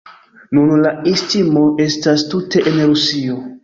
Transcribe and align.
Nun 0.57 0.71
la 0.85 0.93
istmo 1.13 1.69
estas 1.87 2.27
tute 2.35 2.69
en 2.69 2.85
Rusio. 2.85 3.43